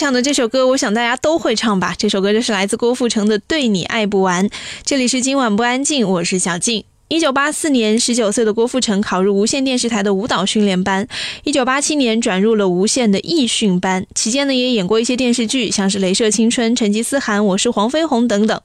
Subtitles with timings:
[0.00, 1.94] 唱的这首歌，我想大家都会唱吧。
[1.98, 4.48] 这首歌就是来自郭富城的《对你爱不完》。
[4.82, 6.84] 这里是今晚不安静，我是小静。
[7.08, 11.06] 一九八四年，十九岁的郭富城考入无线电视台的舞蹈训练班。
[11.44, 18.58] 一九八七年转入了无线的艺训班，期间呢也演过一些电视剧，像是《镭射青春》《成吉思汗》《我是黄飞鸿》等等。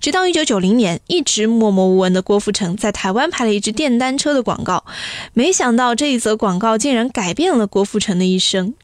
[0.00, 4.84] 直到一九九零年，一直默默无闻的郭富城在台湾拍了一支电单车的广告，
[5.32, 8.74] 没想到这一则广告竟然改变了郭富城的一生。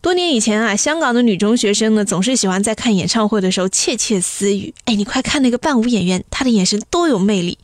[0.00, 7.58] 多年以前啊，香港的女中学生呢，总是喜欢在看演唱会的时候窃窃私语：“哎，你快看那个伴舞演员，他的眼神多有魅力。”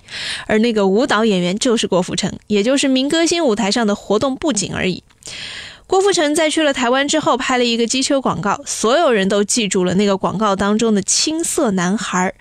[0.46, 5.02] 而那个舞蹈演员就是郭富城，也就是民歌星舞台上的活动布景而已。
[5.86, 12.32] 郭富城在去了台湾之后，拍了一个机车广告，所有人都记住了那个广告当中的青涩男孩，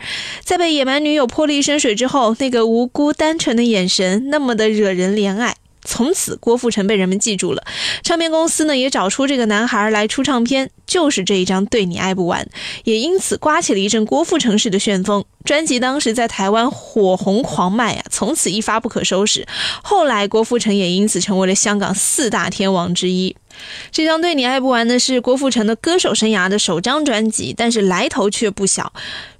[0.43, 5.55] 在被野蛮女友泼了一身水之后，那个无辜单纯的眼神，那么的惹人怜爱。
[5.89, 7.63] 从此郭富城被人们记住了。
[8.03, 12.43] 唱片公司呢也找出这个男孩来出唱片，就是这一张《对你爱不完》，
[12.83, 15.25] 也因此刮起了一阵郭富城式的旋风。
[15.43, 19.47] 专辑当时在台湾火红狂卖啊，从此一发不可收拾。
[19.81, 23.35] 后来郭富城也因此成为了香港四大天王之一。
[23.91, 28.91] 这张《对你爱不完》呢是郭富城的歌手生涯的首张专辑，但是来头却不小。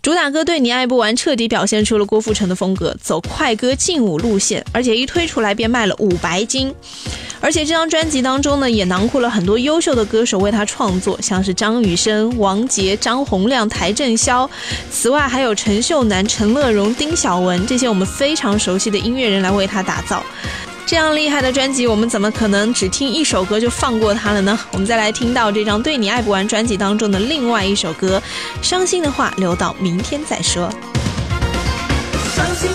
[0.02, 6.74] 主打歌《对你爱不完》彻底表现出了郭富城的风格，走快歌劲舞路线，而且一推出来便卖了五白金。
[7.42, 14.50] 而且这张专辑当中呢，也囊括了很多优秀的歌手为他创作，像是张雨生、王杰、张洪亮、邰正宵，
[14.92, 20.22] 此外还有陈秀楠、陈乐融、丁晓雯这些我们非常熟悉的音乐人来为他打造。
[20.90, 24.60] 这样厉害的专辑，我们怎么可能只听一首歌就放过它了呢？
[24.72, 28.20] 我们再来听到这张《对你爱不完》专辑当中的另外一首歌，
[28.68, 30.68] 《伤心的话留到明天再说》。
[32.36, 32.72] 伤心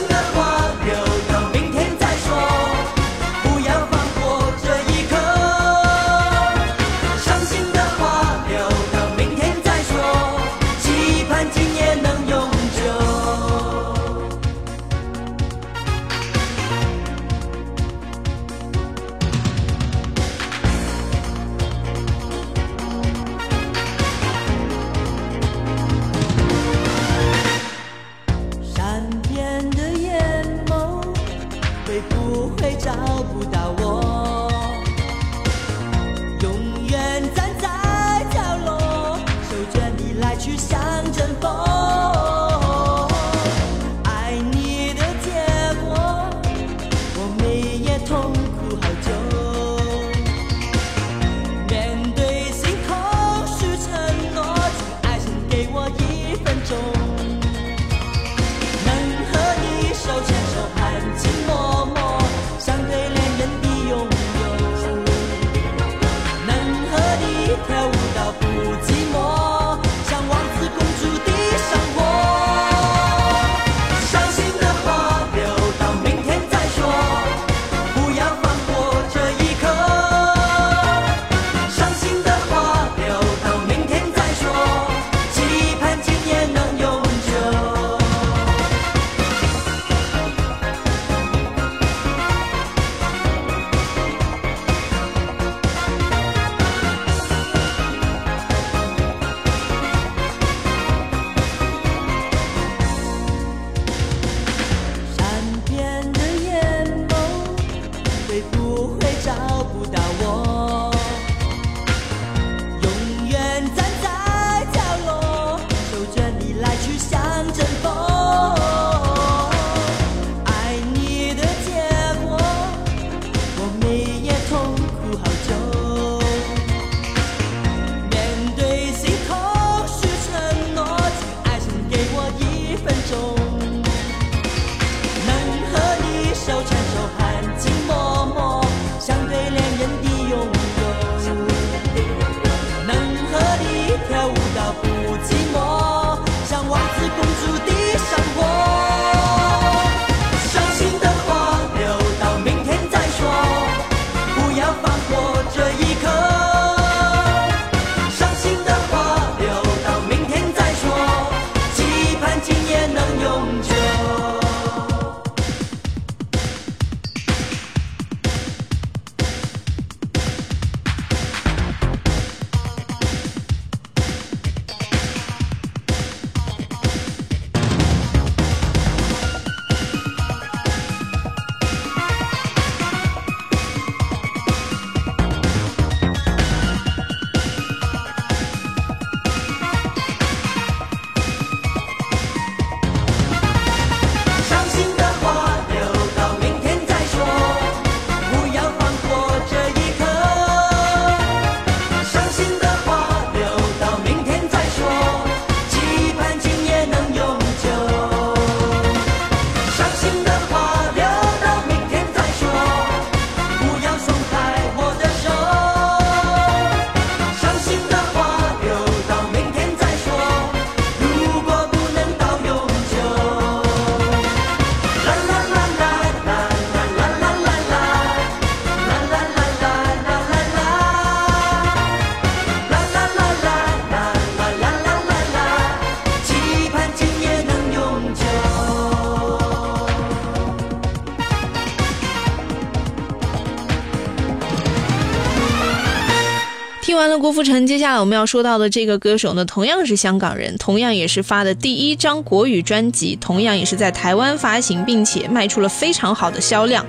[247.24, 256.84] 郭富城，接下来我们要说到的这个歌手呢，同样是香港人，同样也是发的第一张国语专辑，同样也是在台湾发行，并且卖出了非常好的销量。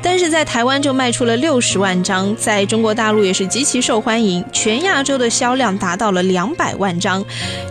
[0.00, 7.24] 但是在台湾就卖出了六十万张，在中国大陆也是极其受欢迎，全亚洲的销量达到了两百万张。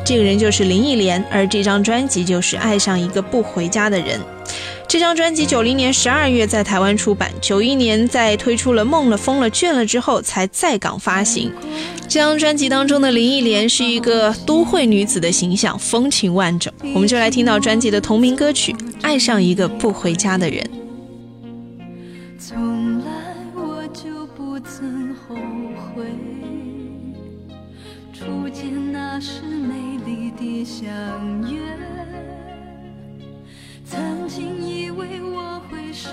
[0.03, 4.19] 这个人就是林忆莲，而这张专辑就是《爱上一个不回家的人》。
[4.89, 11.53] 这张专辑九零年十二月在台湾出版，九一年在推出了《梦了疯了倦了》之后才在港发行。
[12.07, 16.73] 这张专辑当中的林忆莲是一个都会女子的形象，风情万种。
[16.95, 20.59] 我们就来听到专辑的同名歌曲《爱上一个不回家的人》。
[22.39, 23.05] 从来
[23.53, 25.35] 我就不曾后
[25.93, 26.03] 悔，
[28.11, 30.83] 初见那时美丽的相
[31.47, 31.48] 遇。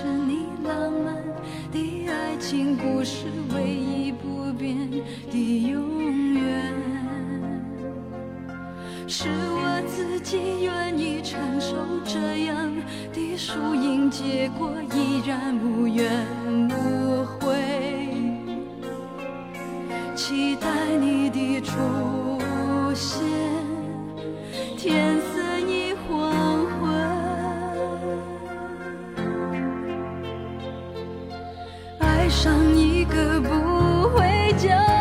[0.07, 1.13] 是你浪漫
[1.69, 4.89] 的爱情故事唯一不变
[5.29, 6.73] 的永远，
[9.05, 12.71] 是我自己愿意承受这样
[13.11, 16.09] 的输赢结果，依然无怨
[16.69, 17.53] 无悔，
[20.15, 20.69] 期待
[21.01, 21.73] 你的出
[22.95, 23.19] 现，
[24.77, 25.19] 天
[33.17, 34.96] 个不回家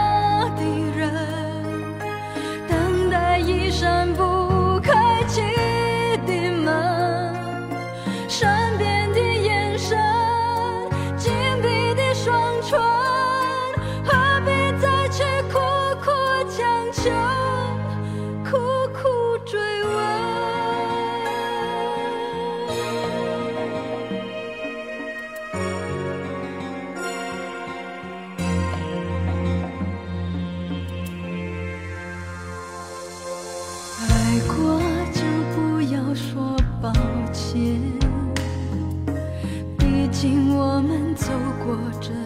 [41.69, 42.26] 我真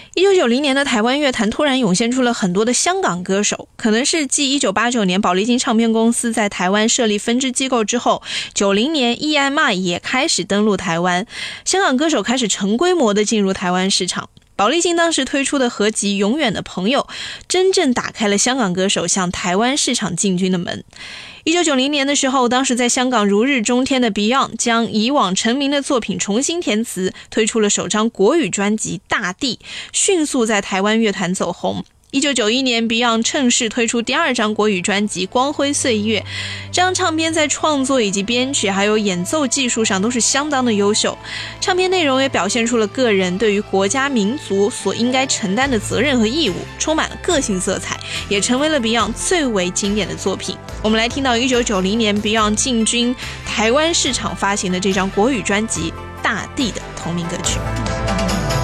[0.13, 8.21] 一九九零年的台湾乐坛突然涌现出了很多的香港歌手，可能是继一九八九年宝丽金唱片公司在台湾设立分支机构之后，
[8.53, 11.25] 九零年 EMI 也开始登陆台湾，
[11.63, 14.29] 香港歌手开始成规模的进入台湾市场。
[14.61, 17.07] 宝丽金当时推出的合集《永远的朋友》，
[17.47, 20.83] 真正打开了香港歌手向台湾市场进军的门。
[21.45, 29.59] 一九九零年的时候，当时在香港如日中天的 Beyond 将以往成名的作品重新填词，推出了首张国语专辑《大地》，
[29.91, 31.83] 迅速在台湾乐坛走红。
[32.11, 36.19] 一九九一年，Beyond 趁势推出第二张国语专辑《光辉岁月》，
[36.69, 41.17] 这张唱片在创作以及编曲还有演奏技术上都是相当的优秀。
[41.61, 50.57] 唱片内容也表现出了个人对于国家民族所应该承担的责任和义务，充满了个性色彩，也成为了 Beyond 最为经典的作品。
[50.83, 53.15] 我们来听到一九九零年 Beyond 进军
[53.45, 57.57] 台湾市场发行的这张国语专辑《大地》的同名歌曲。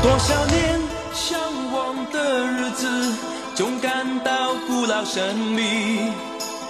[0.03, 0.76] 多少年
[4.97, 6.11] 到古老神秘。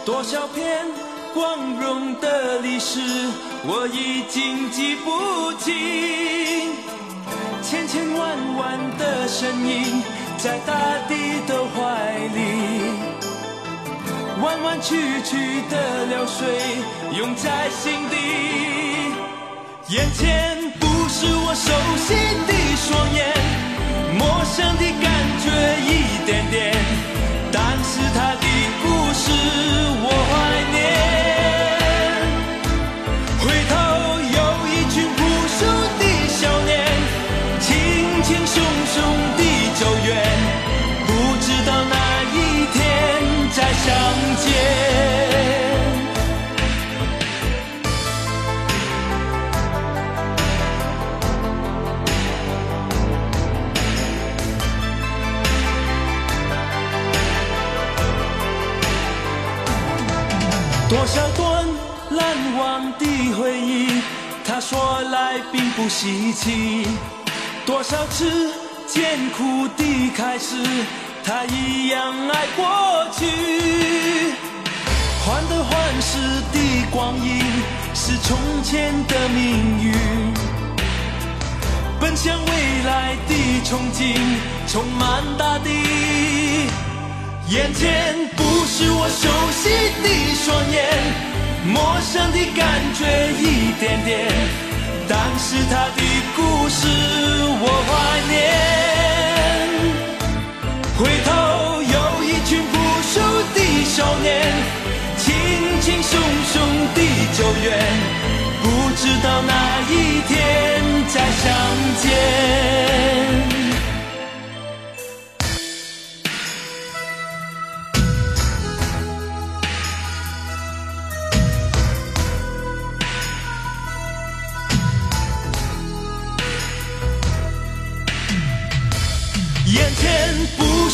[0.05, 0.85] 多少篇
[1.33, 2.99] 光荣的历史，
[3.63, 5.73] 我已经记不清。
[7.63, 10.03] 千千万万的身影，
[10.37, 10.73] 在大
[11.07, 12.37] 地的怀里。
[14.41, 16.47] 弯弯曲曲的流水
[17.17, 18.15] 涌在心底，
[19.87, 22.13] 眼前不是我熟悉
[22.45, 23.19] 的双眼，
[24.17, 25.05] 陌生的感
[25.43, 25.45] 觉
[25.81, 26.75] 一点点，
[28.17, 28.47] 他的
[28.81, 29.29] 故事
[30.01, 30.09] 我
[60.89, 61.65] 多少段
[62.09, 64.01] 难忘的回忆，
[64.45, 66.87] 他说来并不稀奇。
[67.65, 68.53] 多少次
[68.87, 70.55] 艰苦的开始，
[71.25, 72.65] 他一样爱过
[73.11, 73.25] 去。
[75.25, 76.17] 患得患失
[76.53, 77.43] 的光阴，
[77.93, 79.93] 是从前的命运。
[81.99, 84.17] 奔向未来的憧憬，
[84.69, 85.69] 充满大地。
[87.49, 89.69] 眼前不是我熟悉
[90.03, 90.09] 的
[90.43, 90.83] 双眼，
[91.63, 92.61] 陌生的感
[92.93, 92.99] 觉
[93.39, 94.27] 一点点，
[95.07, 96.03] 但是他的
[96.35, 96.87] 故事
[97.61, 97.89] 我怀
[98.27, 98.35] 念。
[100.97, 101.29] 回头
[101.83, 103.15] 有一群朴素
[103.55, 104.27] 的少年，
[105.17, 105.25] 轻
[105.79, 106.19] 轻松
[106.51, 106.53] 松
[106.95, 106.99] 地
[107.31, 107.65] 走远，
[108.61, 108.65] 不
[108.97, 109.53] 知道哪
[109.89, 110.35] 一天
[111.07, 111.45] 再相
[112.03, 113.56] 见。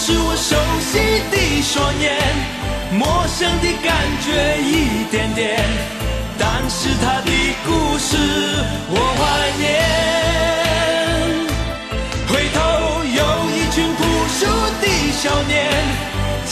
[0.05, 0.99] 是我熟悉
[1.31, 2.11] 的双眼，
[2.91, 3.07] 陌
[3.39, 3.87] 生的感
[4.19, 4.27] 觉
[4.59, 5.55] 一点点，
[6.37, 7.31] 但是他的
[7.63, 8.17] 故事
[8.89, 9.23] 我怀
[9.57, 9.63] 念。
[12.27, 12.59] 回头
[13.15, 13.23] 有
[13.55, 14.43] 一群朴素
[14.83, 14.85] 的
[15.23, 15.71] 少年，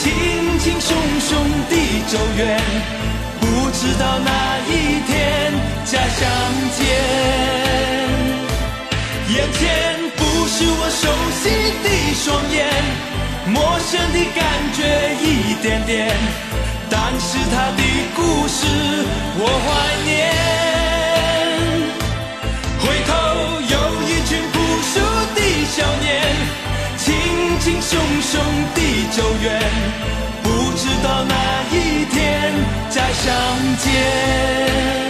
[0.58, 1.28] 轻松松
[1.68, 1.76] 地
[2.08, 2.56] 走远，
[3.38, 3.44] 不
[3.76, 4.30] 知道哪
[4.66, 5.12] 一天
[5.84, 6.24] 再相
[6.72, 6.80] 见。
[9.28, 9.60] 眼前
[10.16, 11.04] 不是我熟
[11.42, 11.44] 悉
[11.84, 12.58] 的双眼，
[13.46, 14.80] 陌生的感觉
[15.20, 16.16] 一点点，
[16.88, 17.82] 但是他的
[18.14, 18.66] 故事
[19.36, 19.68] 我怀
[20.04, 20.10] 念。
[22.78, 23.10] 回头
[23.60, 24.94] 有一群朴素
[25.34, 25.38] 的
[25.74, 26.10] 少年，
[26.96, 27.04] 轻
[27.60, 27.90] 轻松
[28.22, 28.30] 松
[28.74, 28.78] 地
[29.10, 29.60] 走远，
[30.42, 31.34] 不知道哪
[31.72, 31.74] 一
[32.06, 32.14] 天
[32.90, 33.26] 再相
[33.78, 35.01] 见。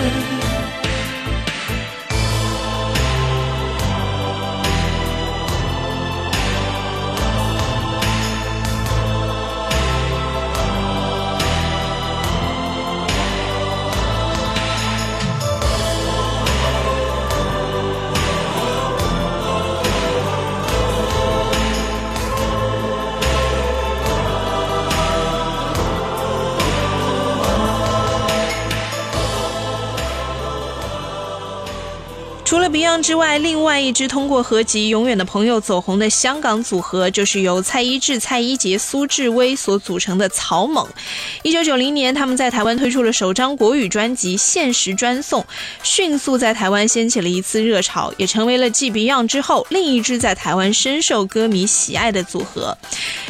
[32.72, 40.88] Beyond 之外，另外一支通过合集《永远的朋友》走红的香港组合，就是由蔡依智、蔡一杰、苏志威所组成的草蜢。
[41.42, 45.42] 一九九零年，他们在台湾推出了首张国语专辑《限时专送》，
[45.82, 52.74] 迅速在台湾掀起了一次热潮，也成为了继 Beyond 之后另一支在台湾深受歌迷喜爱的组合。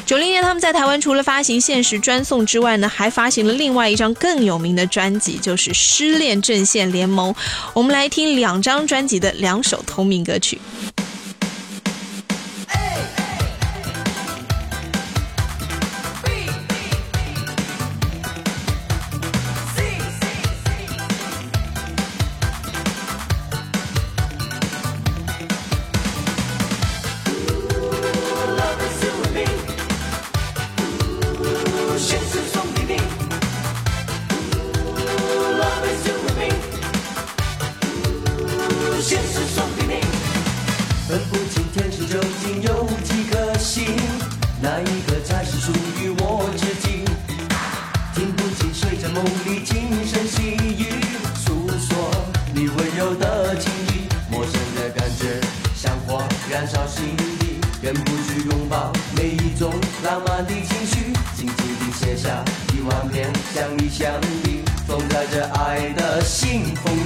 [0.06, 7.34] 九零年，他们在台湾除了发行《限时专送》之外呢，还发行了另外一张更有名的专辑，就是《失恋阵线联盟》。
[7.74, 9.31] 我们来听两张专辑的。
[9.34, 10.58] 两首同名歌曲。
[60.46, 67.01] 的情绪，静静地写下一万遍想你想你，封在这爱的信封。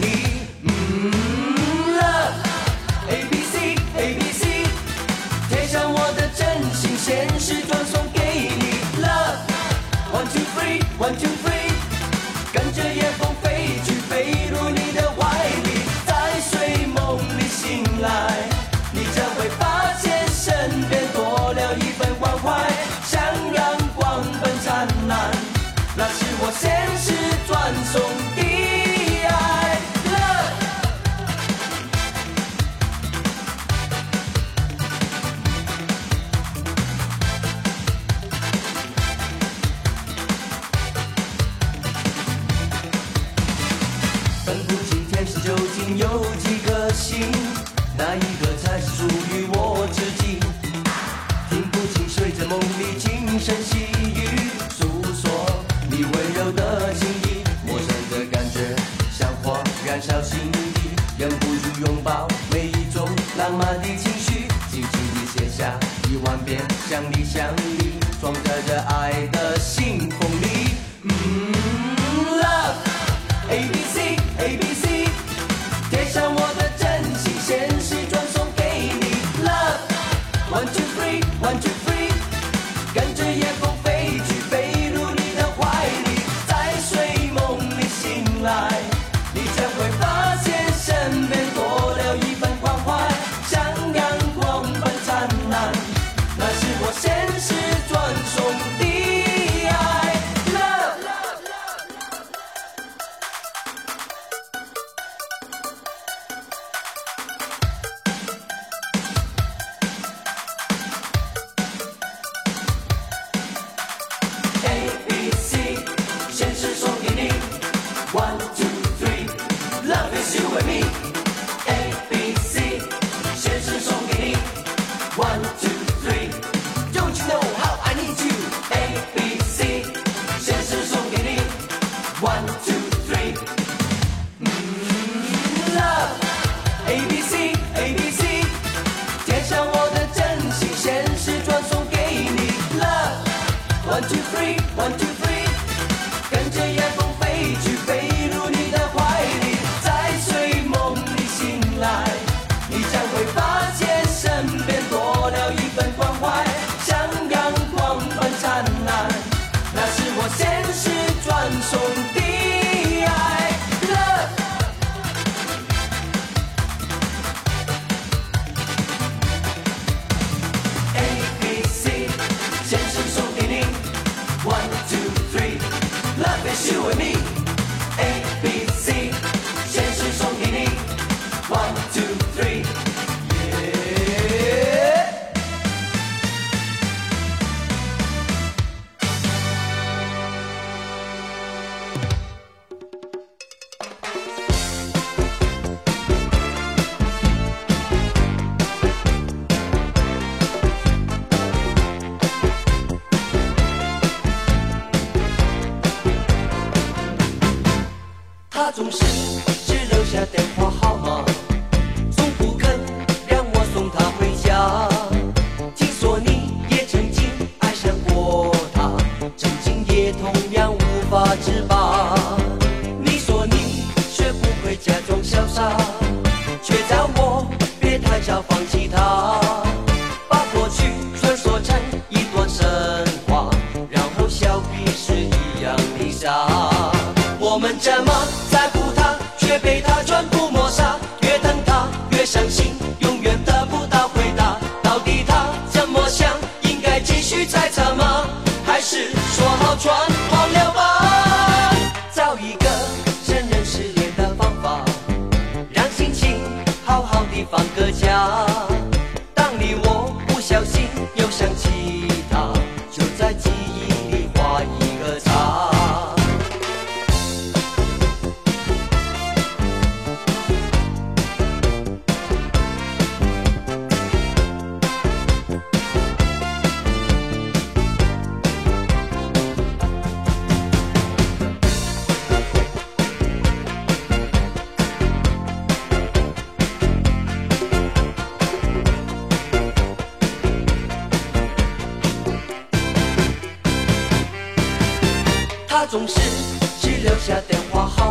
[80.96, 81.95] three, one, two, three.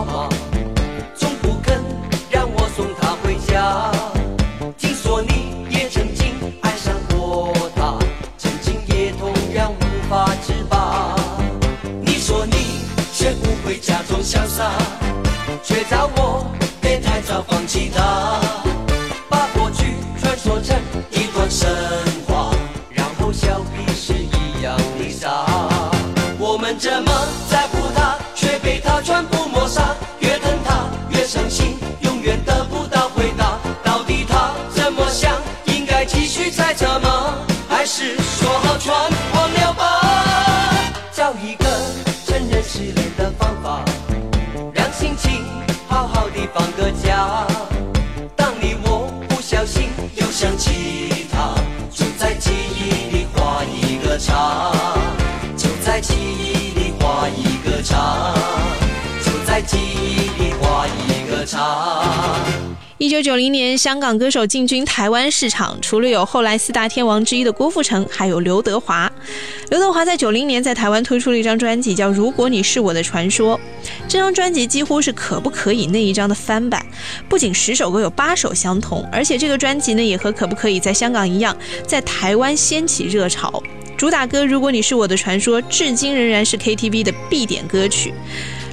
[0.05, 0.29] 话号码，
[1.15, 1.83] 从不肯
[2.29, 3.91] 让我送她回家。
[4.77, 7.97] 听说你也曾经爱上过他，
[8.37, 11.15] 曾经也同样无法自拔。
[12.01, 14.71] 你说你学不会假装潇洒，
[15.63, 16.45] 却叫我
[16.81, 18.04] 别太早放弃他。
[38.85, 39.14] 说
[63.05, 69.11] 一九九零年，香港歌手进军台湾市场，除了有后来四大天王之一的郭富城，还有刘德华。
[69.69, 73.59] 刘德华在九零年在台湾推出了一张专辑，叫《如果你是我的传说》。
[74.07, 76.83] 这张专辑几乎是可不可以那一张的翻版，
[77.29, 83.61] 不仅十首歌有八首相同，而且这个专辑呢也和可不可以在香港一样，在台湾掀起热潮。
[83.95, 88.11] 主打歌《如果你是我的传说》至今仍然是 KTV 的必点歌曲。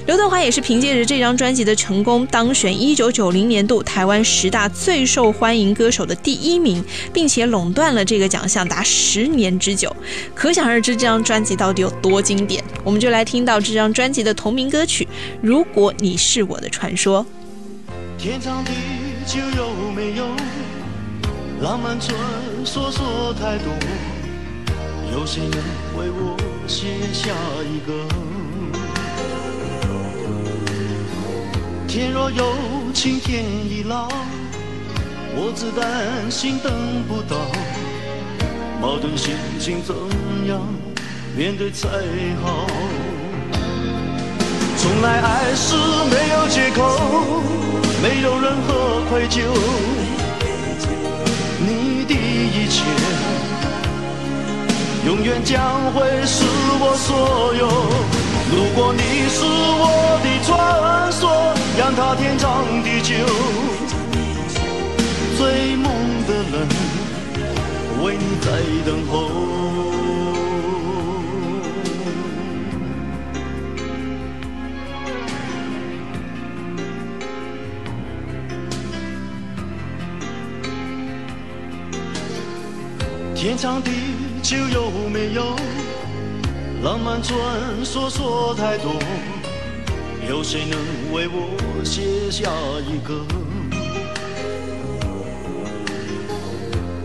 [0.05, 9.95] 刘德华也是凭借着这张专辑的成功，当选1990年度台湾十大最受欢迎歌手的第一名，并且垄断了这个奖项达十年之久。
[10.35, 12.61] 可想而知，这张专辑到底有多经典。
[12.83, 15.05] 我们就来听到这张专辑的同名歌曲
[15.41, 17.25] 《如果你是我的传说》。
[18.21, 18.71] 天长地
[19.25, 20.25] 久有没有
[21.61, 22.13] 浪漫传
[22.65, 23.73] 说说太多？
[25.13, 25.59] 有谁能
[25.97, 26.37] 为我
[26.67, 27.29] 写下
[27.63, 28.32] 一个？
[31.93, 32.55] 天若有
[32.91, 34.07] 情天亦老，
[35.35, 36.73] 我只担心等
[37.07, 37.37] 不到。
[38.81, 39.93] 矛盾心情怎
[40.47, 40.59] 样
[41.37, 41.87] 面对才
[42.41, 42.65] 好？
[44.75, 45.75] 从来爱是
[46.09, 46.81] 没有借口，
[48.01, 49.43] 没有任何愧疚。
[51.59, 52.81] 你的一切，
[55.05, 56.43] 永远将会是
[56.81, 57.67] 我所有。
[58.49, 63.15] 如果你是我的传说，让它天长地久。
[65.37, 65.91] 追梦
[66.27, 66.67] 的人，
[68.03, 68.47] 为你在
[68.85, 69.11] 等候。
[83.35, 83.91] 天长地
[84.41, 85.55] 久有没有
[86.81, 87.35] 浪漫传
[87.83, 88.93] 说说太多？
[90.33, 90.79] 有谁能
[91.13, 92.49] 为我写下
[92.89, 93.23] 一个？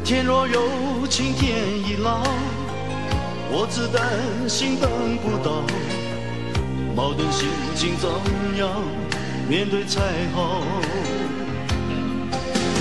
[0.02, 1.54] 天若有情天
[1.86, 2.22] 亦老，
[3.50, 5.62] 我只担心等不到。
[6.96, 8.08] 矛盾心情怎
[8.56, 8.82] 样
[9.46, 10.00] 面对才
[10.34, 10.62] 好？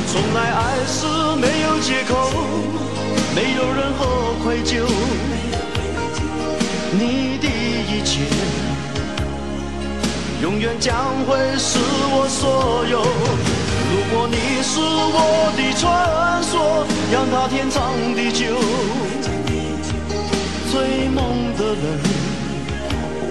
[0.08, 1.06] 从来爱是
[1.42, 2.32] 没有借口，
[3.36, 4.88] 没有任何愧疚。
[6.94, 7.48] 你的
[7.92, 8.24] 一切，
[10.42, 10.96] 永远将
[11.26, 11.80] 会是
[12.12, 13.02] 我所有。
[13.90, 18.46] 如果你是我的传说，让它天长地久。
[20.72, 21.18] 追梦
[21.58, 21.84] 的人，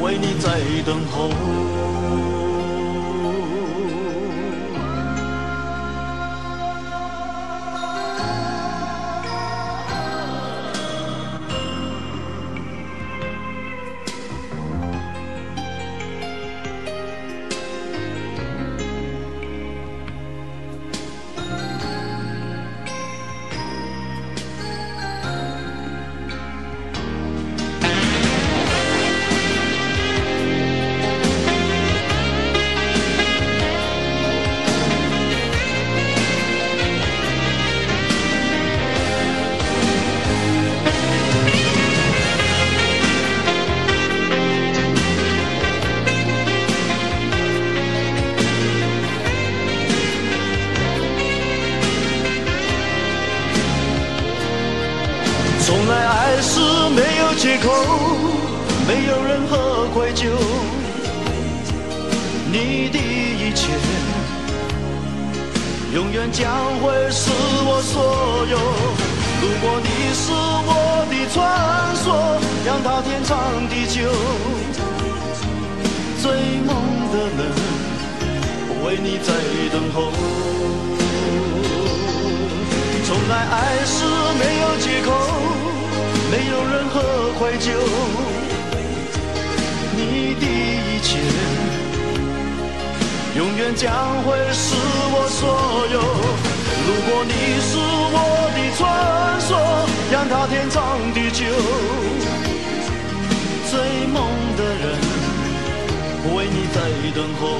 [0.03, 2.36] 为你在等候。
[107.11, 107.59] 等候。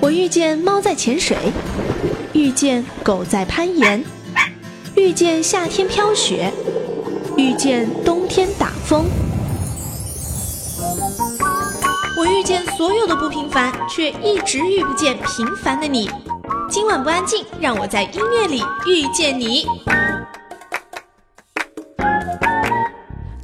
[0.00, 1.36] 我遇见猫在潜水，
[2.32, 4.02] 遇见狗在攀岩，
[4.94, 6.50] 遇见夏天飘雪，
[7.36, 9.04] 遇见冬天打风。
[12.48, 16.08] 见所有的不平凡，却一直遇不见平凡的你。
[16.70, 19.66] 今晚不安静，让我在音乐里遇见你。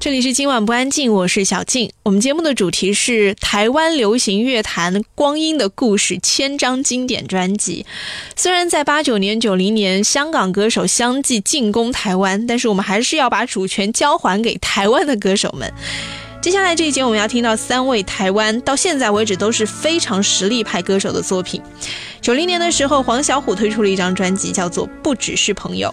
[0.00, 1.92] 这里是今晚不安静，我是小静。
[2.02, 7.84] 我们节目的主题是台湾流行乐坛光阴的故事千张经典专辑。
[8.34, 15.70] 虽然在八九年、九零年，香港歌手相继进攻台湾，但是我们还是要把主权交还给台湾的歌手们。
[16.44, 21.62] 接下来这一节我们要听到三位台湾到现在为止都是非常实力派歌手的作品。
[22.20, 25.88] 九零年的时候，黄小琥推出了一张专辑，叫做《不只是朋友》。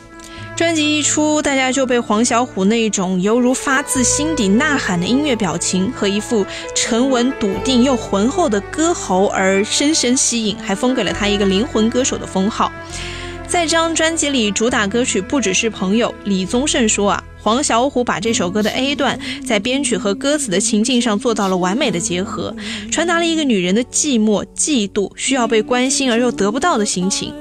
[0.58, 12.70] 专辑一出，大家就被黄小琥那种犹如发自心底呐喊的音乐表情和一副沉稳笃定又浑厚的歌喉而深深吸引，还封给了他一个灵魂歌手的封号。
[13.48, 16.14] 在这张专辑里，主打歌曲不只是朋友。
[16.26, 22.56] 李宗盛说啊，黄小琥把这首歌的 A 段在编曲和歌词的情境上做到了完美的结合，
[22.92, 27.34] 传达了一个女人的寂寞、嫉妒、需要被关心而又得不到的心情。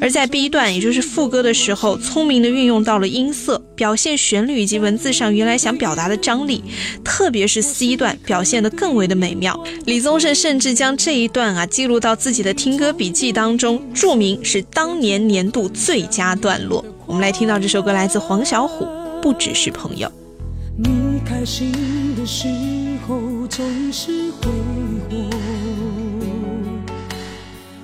[0.00, 6.62] 而在 B 段，也就是副歌的时候，聪明的运用到了音色，表现旋律以及文字上原来想表达的张力。
[7.02, 9.58] 特别是 C 段，表现得更为的美妙。
[9.86, 16.84] 李宗盛甚至将这一段啊记录到自己的听歌笔记当中，注明是当年年度最佳段落。
[17.06, 18.86] 我们来听到这首歌，来自黄小琥，
[19.26, 20.08] 不只是朋友。
[20.78, 22.46] 你开心的时
[23.08, 24.52] 候总是挥
[25.10, 25.16] 霍，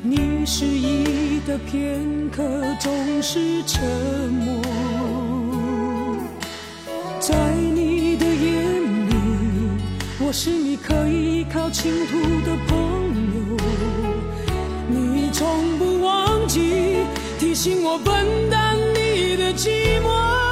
[0.05, 1.99] 你失意的片
[2.31, 2.45] 刻
[2.79, 3.83] 总是沉
[4.31, 4.63] 默，
[7.19, 9.15] 在你的眼里，
[10.21, 12.79] 我是你可以依靠倾吐的朋
[13.35, 13.57] 友，
[14.89, 16.99] 你从不忘记
[17.41, 20.52] 提醒我分担你的寂寞。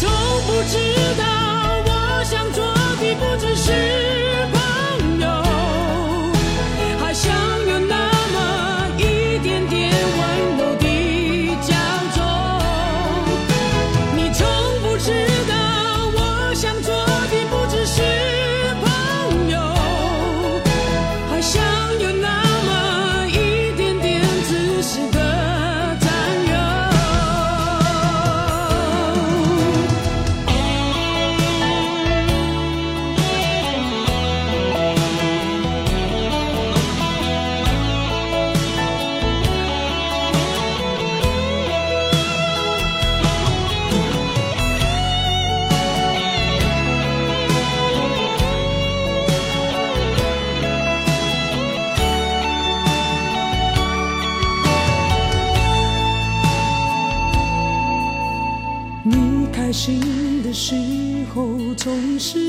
[0.00, 0.08] 从
[0.46, 0.78] 不知
[1.18, 1.24] 道，
[1.86, 2.64] 我想做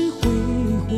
[0.08, 0.30] 挥
[0.88, 0.94] 霍，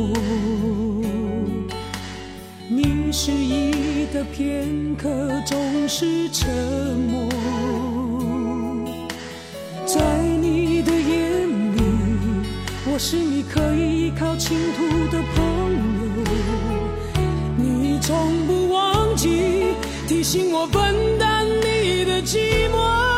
[2.69, 5.09] 你失意的片刻
[5.45, 6.49] 总是沉
[7.09, 7.29] 默。
[9.85, 9.99] 在
[10.41, 11.77] 你的眼里，
[12.91, 15.43] 我是你可以依靠倾吐的朋
[15.97, 16.23] 友。
[17.57, 19.75] 你从不忘记
[20.07, 23.12] 提醒我分担你的寂寞。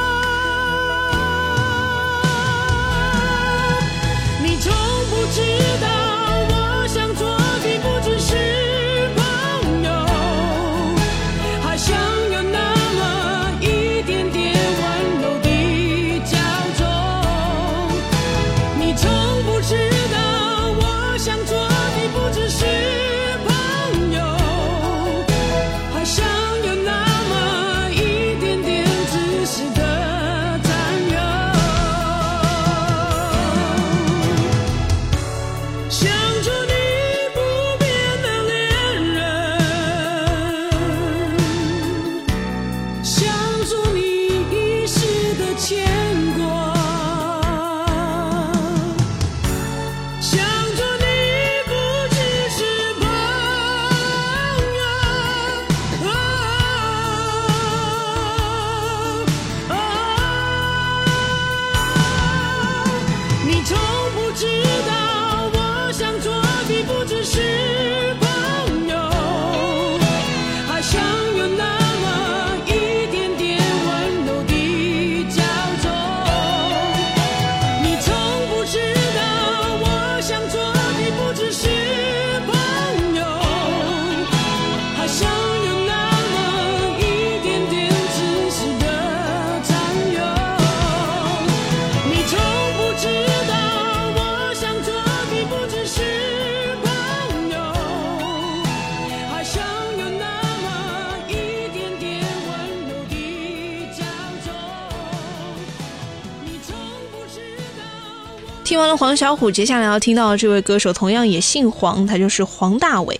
[108.96, 113.18] 黄小琥，接下来要听到的这位歌手同样也姓黄，他就是黄大炜。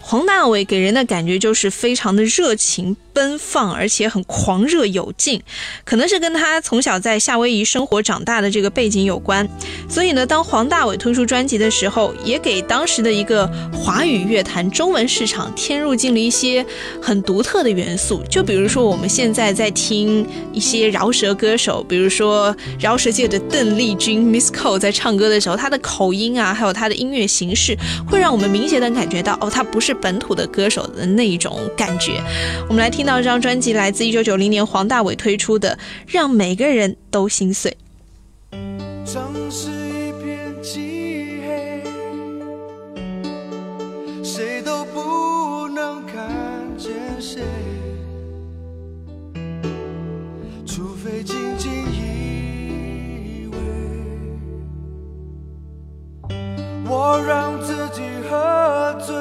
[0.00, 5.42] 黄大炜给人的感觉就是非常的热情奔放，而且很狂热有劲，
[5.84, 9.48] 可能是跟他从小在夏威夷生活长大的这个背景有关。
[9.88, 16.64] 所以呢，当黄大炜推出专辑的时候，也给当时的一个华语乐坛中文市场添入进了一些
[17.02, 18.22] 很独特的元素。
[18.28, 27.76] 就比如说我们现在在听一些饶舌歌手，比如说饶舌界的邓丽君 Miss co 在唱歌的时候，她的口音啊，还有她的音乐形式，
[28.08, 32.22] 会让我们明显的感觉到，哦，她不是本土的歌手的那一种感觉。
[32.68, 35.74] 我们来听听到这张专辑，来自一九九零年黄大炜推出的
[36.06, 37.74] 《让每个人都心碎》。
[39.10, 41.82] 城市一片漆黑，
[44.22, 46.28] 谁都不能看
[46.76, 47.40] 见谁，
[50.66, 53.56] 除非紧紧依偎。
[56.86, 59.16] 我让自己喝醉，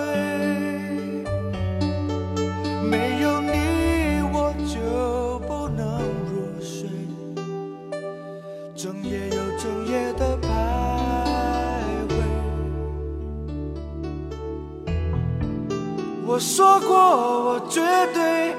[16.29, 17.81] 我说过，我绝
[18.13, 18.55] 对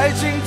[0.00, 0.39] 爱情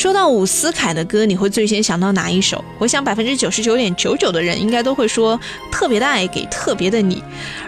[0.00, 2.64] 说到伍思凯的歌，你会最先想到哪一首？
[2.78, 5.38] 我想百分之九十九点九九的人应该都会说
[5.70, 7.16] 《特别的爱给特别的你》，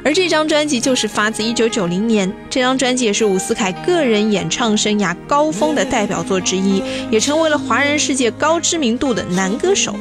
[0.02, 2.32] 而这张专辑就是发自一九九零年。
[2.48, 9.94] 这张专辑也是伍思凯个人演唱生涯高峰的代表作之一，也成为了华人世界高知名度的男歌手。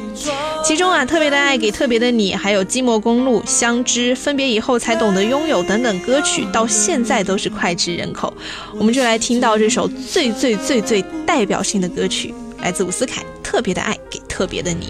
[0.64, 8.32] 其中啊，《特别的爱给特别的你》，还有《寂寞公路》《相知》，分别以后才懂得拥有等等歌曲，到现在都是脍炙人口。
[8.78, 12.21] 我们就来听到这首最最最最代表性的歌曲，
[12.62, 14.86] 来自伍思凯《特别的爱给特别的你》。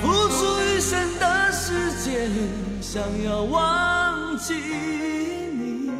[0.00, 2.30] 付出一生的时间，
[2.82, 5.90] 想要忘记你，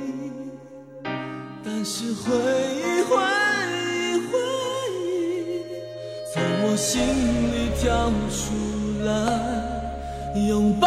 [1.65, 3.17] 但是回忆，回
[3.73, 4.39] 忆，回
[4.93, 5.65] 忆，
[6.35, 8.53] 从我心里跳出
[9.05, 9.09] 来，
[10.47, 10.87] 拥抱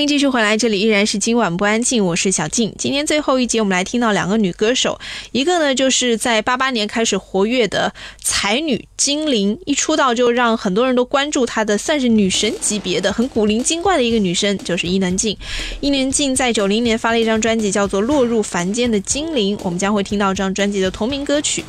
[0.00, 2.74] 迎继续回来，这里依然是今晚不安静，我是小静。
[2.78, 4.98] 今天最后一节，我们来听到两个女歌手，
[5.32, 7.92] 一个呢就是在八八年开始活跃的
[8.22, 15.36] 才女精灵，一出道就让很多人都关注她的，算是女神级别的，很古灵精怪的一个女生，就是伊能静。
[15.80, 21.64] 伊能静在九零年发了一张专辑，叫做《落入凡间的精灵》，我们将会听到这张专辑的同名歌曲。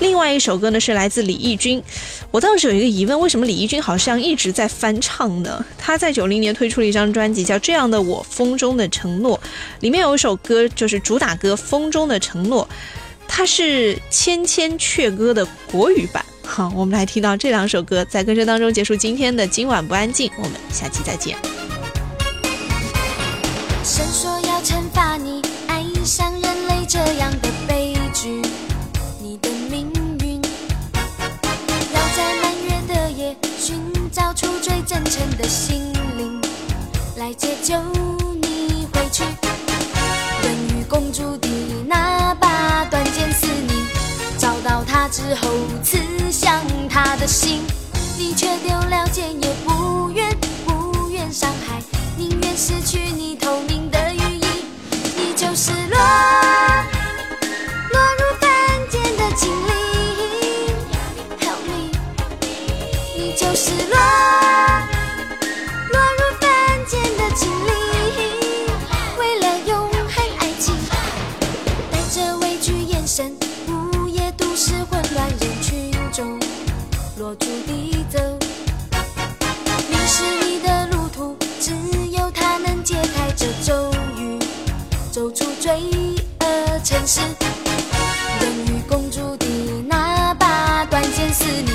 [0.00, 1.82] 另外一首歌呢是来自李翊君，
[2.30, 5.64] 我倒是有一个疑问，为什么李翊君好像一直在翻唱呢？
[5.76, 9.38] 她在九零年推出了一张专辑叫《这样这样的我风中的承诺》，
[9.80, 12.66] 里面有一首歌就是主打歌《风中的承诺》，
[13.28, 16.24] 它是《千千阙歌》的国语版。
[16.42, 21.36] 好，我们来听到这两首歌，在歌声当中结束今天的今晚不安静，我们下期再见。
[23.84, 28.40] 神说要惩罚你，爱上人类这样的悲剧，
[29.20, 29.92] 你的命
[30.24, 30.40] 运
[31.92, 33.78] 要在满月的夜寻
[34.10, 36.40] 找出最真诚的心灵，
[37.26, 37.74] 来解救
[38.40, 39.24] 你回去。
[40.44, 41.48] 人鱼公主的
[41.84, 43.72] 那把断剑是你，
[44.38, 45.50] 找到它之后
[45.82, 45.98] 刺
[46.30, 47.62] 向他的心，
[48.16, 51.82] 你却丢了剑也不愿不愿伤害，
[52.16, 53.05] 宁愿失去
[87.06, 87.48] 是等
[88.66, 88.80] 于。
[88.88, 89.46] 公主的
[89.88, 91.70] 那把短剑是你，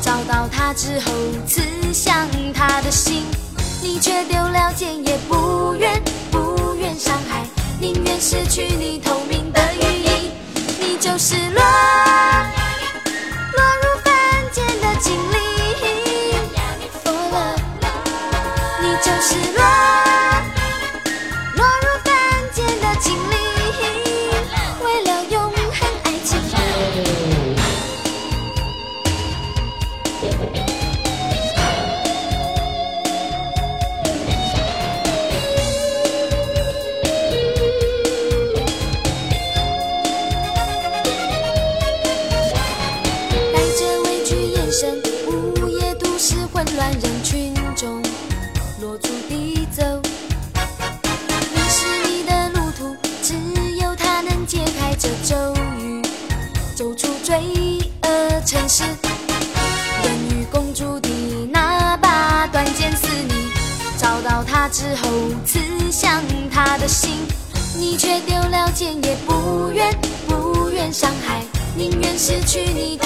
[0.00, 1.12] 找到他之后
[1.46, 1.62] 刺
[1.92, 3.24] 向他的心，
[3.82, 7.46] 你却丢了剑也不愿不愿伤害，
[7.80, 10.30] 宁愿失去你透明的羽翼，
[10.80, 11.91] 你就是乱。
[67.92, 69.94] 你却丢了剑，也不愿
[70.26, 71.44] 不愿伤害，
[71.76, 72.98] 宁愿失去你。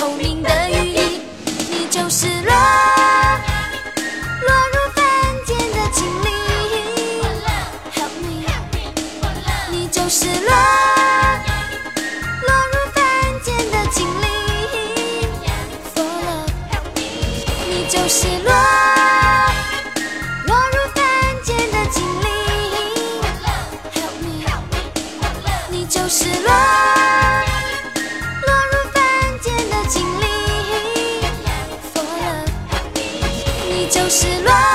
[33.96, 34.65] 就是乱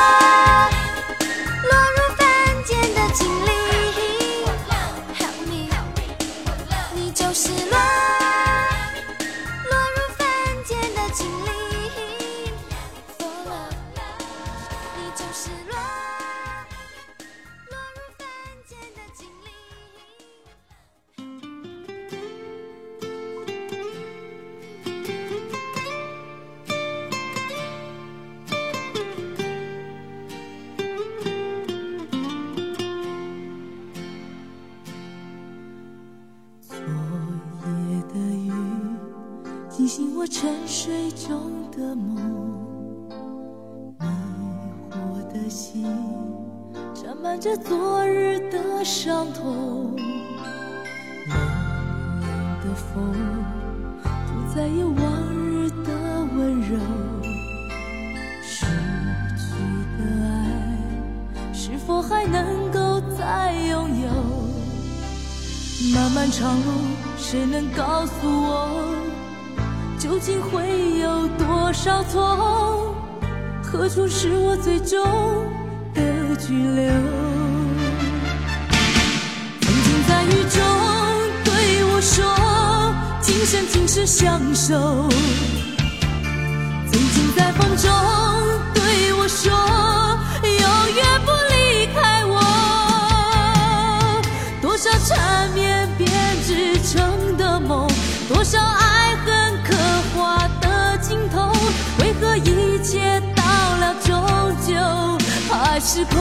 [105.93, 106.20] 时刻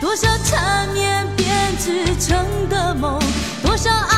[0.00, 3.20] 多少缠绵编织成的梦
[3.62, 4.17] 多少爱